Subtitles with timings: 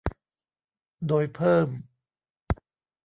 [1.07, 1.67] โดยเพิ่ม